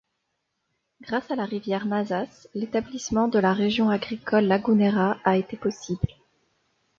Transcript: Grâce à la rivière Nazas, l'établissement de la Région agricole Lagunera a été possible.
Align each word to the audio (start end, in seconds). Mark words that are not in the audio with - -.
Grâce 1.01 1.29
à 1.29 1.35
la 1.35 1.45
rivière 1.45 1.85
Nazas, 1.85 2.47
l'établissement 2.55 3.27
de 3.27 3.37
la 3.37 3.53
Région 3.53 3.91
agricole 3.91 4.45
Lagunera 4.45 5.19
a 5.25 5.37
été 5.37 5.57
possible. 5.57 6.07